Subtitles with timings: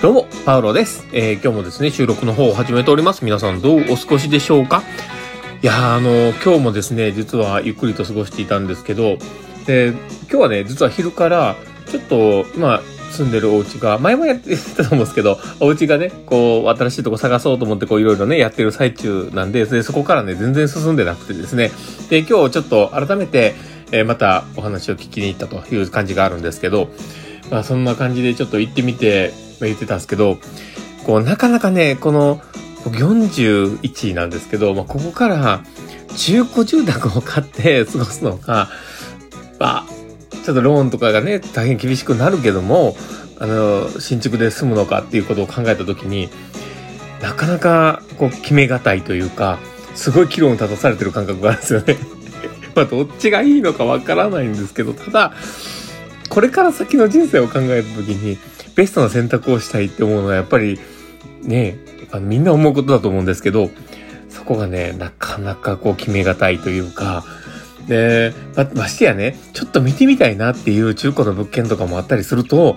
[0.00, 1.06] どうも、パウロです。
[1.12, 3.22] えー今日もですね、収録の方を始めております。
[3.22, 4.82] 皆さんどうお過ごしでしょうか？
[5.62, 9.18] いやー、あの今日もですね、実はゆっくりと過ごしていたんですけど、
[9.66, 9.98] で、今
[10.30, 11.54] 日はね、実は昼から、
[11.90, 21.72] ちょっと、今、住んでるお家が、前もやってたと思うんですけど、お家がね、こう、新しいとこ探そうと思って、こう、いろいろね、やってる最中なんで、でそこからね、全然進んでなくてですね、
[22.08, 23.54] で、今日ちょっと改めて、
[23.92, 26.88] えーまたお話を聞きに行ったという感じがあるんですけど、
[27.50, 29.34] まあ、そんな感じでちょっと行ってみて、
[29.66, 30.38] 言ってたんですけど、
[31.04, 32.40] こう、なかなかね、この、
[32.84, 35.62] 僕41位なんですけど、まあ、ここから
[36.16, 38.68] 中古住宅を買って過ごすのが、
[39.58, 40.00] まあ、
[40.44, 42.96] ちょっとローンとかがね、大変厳しくなるけども、
[43.38, 46.28] あの、新築で住むのかっていうことを考えたときに、
[47.22, 49.58] なかなか、こう、決めがたいというか、
[49.94, 51.96] すごい議論を立たされてる感覚があるんですよね。
[52.74, 55.32] まあ、どっちがいいのかわからないんですけど、ただ、
[56.28, 58.38] これから先の人生を考えたときに、
[58.74, 60.78] ベストな選択をしたいって思うのは、やっぱり、
[61.42, 61.78] ね、
[62.10, 63.70] あのみんな思うことだと思うんですけど、
[64.28, 67.24] そこがね、なかなかこう決めがたいというか、
[67.86, 72.76] で、ま、ましてやね、ちょっと見てみたいなっていう中古の物件とかもあったりすると、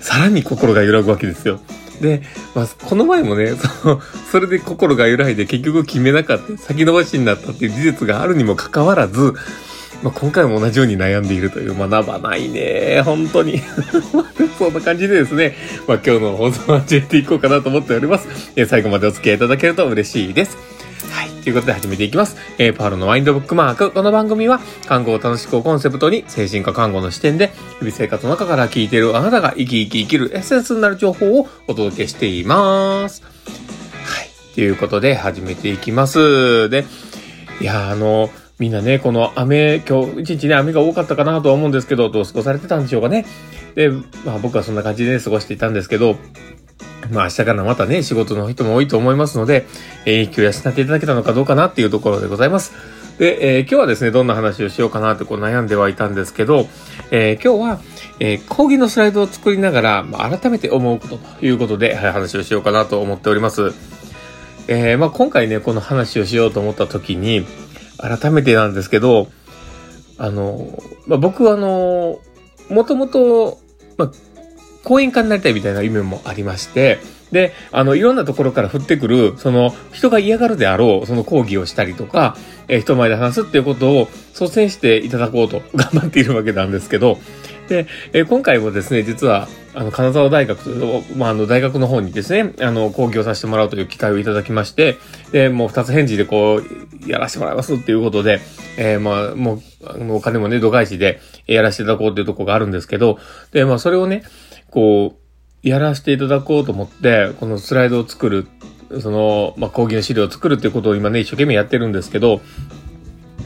[0.00, 1.60] さらに心が揺らぐわけですよ。
[2.00, 2.22] で、
[2.54, 9.34] まあ、この前もね、 その、それで心が揺らいで結局決めなかった、先延ばしになったっていう事実があるにもかかわらず、
[10.02, 13.02] まあ、今回も同じように悩んでいるという、学ばないね。
[13.04, 13.60] 本当に。
[14.58, 18.28] そんな感じでですね、まあ、今日の放送を始めていこうかなと思っております。
[18.54, 20.56] えー最後までお付き合いいただけると嬉しいです。
[21.10, 21.30] はい。
[21.42, 22.36] ということで始めていきます。
[22.58, 23.90] えーパールのワインドブックマーク。
[23.90, 33.22] この番組は、看護を楽しくをコンセプトに、精神科看護の視点で、日々生活の中から聞いているあなたが生き生き生きるエッセンスになる情報をお届けしています。
[34.04, 34.30] はい。
[34.54, 36.68] ということで始めていきます。
[36.70, 36.84] で、
[37.60, 43.24] いや、あの、みんなね、この雨、今日一日ね、雨が多かったかなとは思うんですけど、どう過ごされてたんでしょうかね。
[43.76, 46.16] で、まあ僕はそんな感じで、ね、過ごしていたんですけど、
[47.12, 49.64] まあ明日からまたね、仕事の人も多いと思いますので、
[50.06, 52.72] えー、影響養っていただけたのかどうかなっていうところでございます。
[53.18, 56.66] で、えー今日はですね、どんな話をしようかなってこう悩んではいたんですけど、
[57.12, 57.80] えー今日は、
[58.18, 63.72] えー講義のスライドを作りながら、まあ、改めて思うことということで、はい話をしようかなと思っております。
[64.66, 67.46] えーまあ今回ね、この話をしようと思った時に、
[67.98, 69.28] 改めてなんですけど、
[70.18, 72.20] あの、まあ、僕はあの、
[72.70, 73.58] もともと、
[73.96, 74.12] まあ、
[74.84, 76.98] 講演家になりたいみたいな夢もありまして、
[77.32, 82.36] で、あの、いろんなところから降ってくる、その、人が嫌がるであろう、その講義をしたりとか、
[82.68, 87.18] えー人前で話すっていうことを率先していただこうと頑張っているわけなんですけど、
[87.68, 94.96] で、えー今回もですね、実は、あの、金沢大学と、まあ、あの、大学の方にですね、あの、講義をさせてもらうという機会をいただきまして、
[95.30, 98.40] で、もう二つ返事でこう、やらせてもらいますっていうことで、
[98.76, 103.20] えーまあ、もう、あのお金もね、度外視でやらせていただこうっていうとこがあるんですけど、
[103.52, 104.24] で、まあ、それをね、
[104.72, 108.48] こう、やらせていただこうと思って、このスライドを作る、
[109.00, 112.40] その、まあ、講義の資料を作るっていうことを今ね、一生懸命やってるんですけど、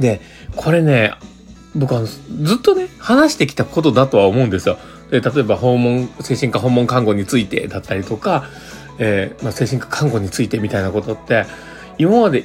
[0.00, 0.22] で、
[0.56, 1.12] これね、
[1.74, 2.18] 僕はず
[2.54, 4.78] っとね、話してきたことだとは思うんですよ。
[5.10, 8.44] で、例えば訪問、精神科訪問看護についてだったりとか、
[8.98, 11.46] えーまあ、精神科看護についてみたいなことって、
[11.98, 12.44] 今まで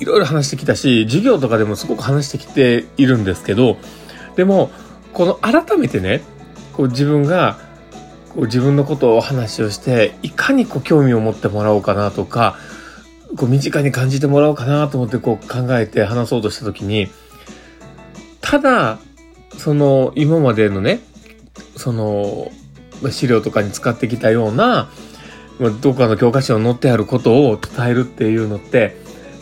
[0.00, 3.76] いろいろ話してきたし、授業とかでもすごく話してきているんですけど、
[4.36, 4.70] でも、
[5.12, 6.22] この改めてね、
[6.72, 7.58] こう自分が、
[8.34, 12.56] こう自分のことを話をして、いかにこう興味を持ってもらおうかなとか、
[13.36, 17.08] こう身近に感じてもらおうかなと思ってこう考えて話そうとしたときに、
[18.40, 18.98] ただ、
[19.56, 21.00] その今までのね、
[21.78, 22.50] その
[23.10, 24.90] 資料とかに使ってきたような、
[25.80, 28.96] どこかの教科書に載ってあることを伝えるっていうのって、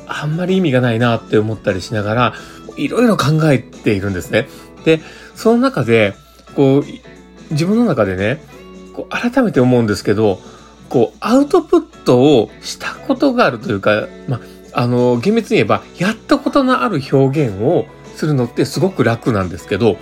[0.06, 2.34] あんまり意味がないなって思ったりしながら、
[2.76, 4.48] いろいろ考えているんですね。
[4.84, 5.00] で、
[5.34, 6.14] その中で、
[6.54, 6.84] こう、
[7.50, 8.40] 自分の中でね、
[8.92, 10.40] こう改めて思うんですけど、
[10.88, 14.40] こう、アウトプットをしたことがあるというか、ま、
[14.72, 19.96] あの、厳密に言えば、やったことのある表現をするのってすごく楽なんですけど、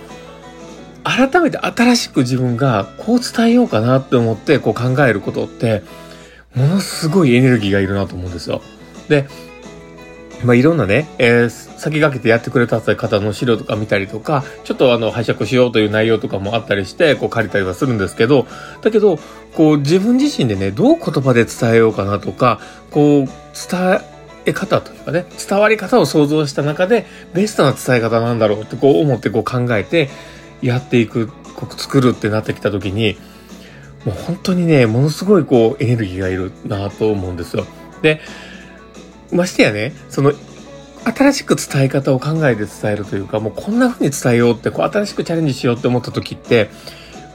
[1.05, 5.83] 改めて新しく自分がこう伝えようかなって思ってこう考えることって、
[6.55, 8.61] ものすごいエネルギーがいるなと思うんですよ。
[9.07, 9.27] で、
[10.43, 18.47] まあ、いろんなね、えー先駆けてやってくれた方の資料とか見たりとか、ちょっとあの、拝借しようという内容とかもあったりして、こう借りたりはするんですけど、
[18.81, 19.19] だけど、
[19.53, 22.59] こう自分自身でね、どう言葉で伝えようかなとか、
[22.91, 24.01] こう、伝
[24.45, 30.09] え方というかね、伝わり方を想像した中で、ベストな伝え方なんだろうってこう思ってこう考えて、
[30.61, 31.31] やっていく、
[31.77, 33.17] 作るってなってきた時に、
[34.05, 37.65] もう本当にね、ものすごいこうエネルギーがいるなと思うんですよ。
[38.01, 38.21] で、
[39.31, 40.33] ましてやね、その、
[41.05, 46.69] 新しく伝え方を考えて伝えるというか、もうこんな風に伝えようって、こう新しくチャレンジしようって思った時って、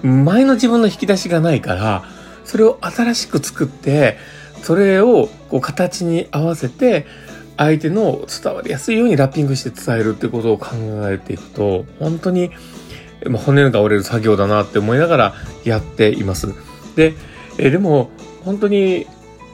[0.03, 2.05] 前の自分の引き出しがないから、
[2.45, 4.17] それを新しく作って、
[4.63, 7.07] それをこう形に合わせて、
[7.57, 10.69] 相手の伝わりやすいようにラッピングして伝えるってことを考
[11.11, 12.51] えていくと、本当に、
[13.27, 15.35] まあ、骨が折れる作業だなって思いながら
[15.65, 16.49] やっています。
[16.97, 17.15] で、
[17.59, 18.11] えでも、
[18.45, 19.07] 本当に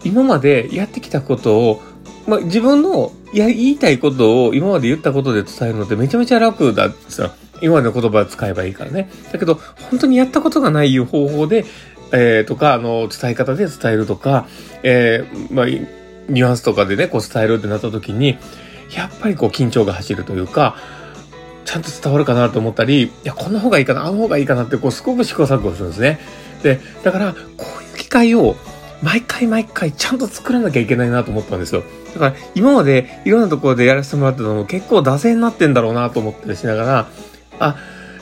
[0.04, 1.82] 今までやってきたことを、
[2.26, 9.10] まあ、自分のや言いたいことを今まで言ったことで伝えるのってめちゃめちゃ楽だってさ、今までの言葉を使えばいいからね。
[9.32, 9.60] だけど、
[9.90, 11.64] 本当にやったことがない方法で、
[12.12, 14.46] えー、とか、あの、伝え方で伝えるとか、
[14.82, 18.38] えー、まあ、ニュアンスとかでね、こう伝えるってなった時に、
[18.94, 20.76] やっぱりこう緊張が走るというか、
[21.66, 26.18] ちゃんと伝わるかなと思ったり、いや、こんな方がいいかな、あの方がいいかなって、こう、すごく試行錯誤するんですね。
[26.62, 28.56] で、だから、こういう機会を、
[29.02, 31.82] 毎回毎回ちゃんと作らなきゃいけないなと思ったんですよ。
[32.14, 37.08] だから今までいろんなところでやらせてもらってたのも結構惰性になってんだろうなと思ったりしながら、
[37.58, 37.76] あ、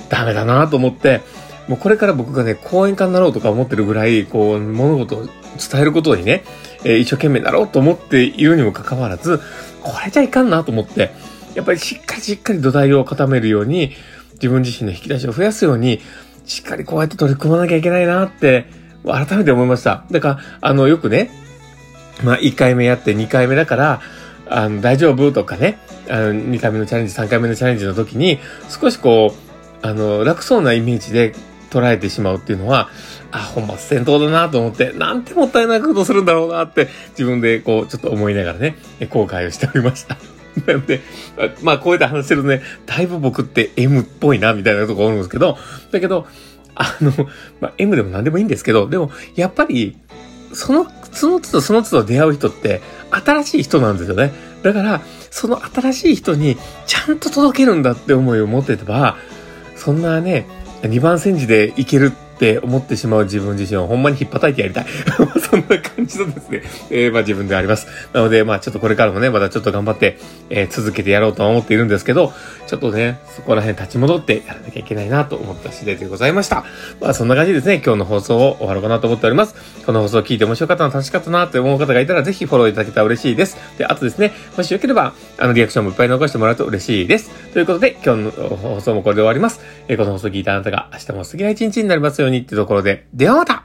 [0.09, 1.21] ダメだなと思って、
[1.69, 6.45] もうこれから僕がね、講演家になろうとか思ってるぐらい、こう、物事を伝えることにね、
[6.85, 9.41] えー、一生懸命なろうと思っているにもかかわらず、
[9.81, 11.13] これじゃいかんなと思って、
[11.55, 13.93] やっぱりしっかりしっかり土台を固めるように、
[14.35, 16.01] 自分自身の引き出しを増やすように、
[16.45, 18.67] しっかりこうやって取り組まなきゃいけないなって、
[19.05, 20.05] 改めて思いました。
[20.11, 21.31] だから、あの、よくね、
[22.23, 24.01] まあ、1回目やって2回目だから、
[24.49, 25.79] あの、大丈夫とかね、
[26.09, 31.35] あの、2回目のチャレンジ、3回目のチャレンジの時に、少しこう、あの、楽そうなイメージで
[31.71, 32.89] 捉えてしまうっていうのは、
[33.31, 38.77] あ、本末転倒だなと思って、なんてもったいないことするんだろうなって、自分でこう、ちょっと思いながらね、
[39.11, 40.34] 後悔をしておりました。
[40.87, 41.01] で、
[41.63, 45.59] まあ、こうやって話してるとね、だいぶ僕って M っぽいな、みたいなとこあるんですけど、
[45.91, 46.27] だけど、
[46.75, 47.13] あの、
[47.61, 49.97] まあ、M でも何でもいいんですけど、でも、やっぱり、
[50.53, 52.81] その、その都度その都度出会う人って、
[53.11, 54.33] 新しい人なんですよね。
[54.63, 56.57] だから、その新しい人に、
[56.87, 59.17] ちゃんと届けるんだって思いを持っててば、
[59.77, 60.47] そんなね、
[60.83, 64.87] 2番煎じでいけるって思ってしまう自分自身をほんまに引っ叩いてやりたい。
[65.41, 67.87] そんな感じのですね、えー、まあ自分であります。
[68.13, 70.19] なので、まあちょっとこれからもね、またちょっと頑張って、
[70.51, 72.33] えー、続けてやろうとは思っているんですけど、
[72.67, 76.65] ちょっとね、そこら辺立ち戻ってやらなきゃいけないなと思った次第でございました。
[77.01, 79.55] まあそんな感じですね、今日の放送を終わろうかなと思っております。
[79.87, 83.57] この放送を聞いて面白かったな、楽しかったなって思う方がいたら、ぜひフォローいただけたら嬉しいです。
[83.79, 87.31] で、あとですね、もしよければ、あの、リアクションもいっぱい残してもらうと嬉しいです。
[87.53, 89.61] ということで、今日の放送もこれで終わります。
[89.89, 93.65] えー、この放送を聞いたあなたが明日も素敵な一日になりますよようにってところで、ではまた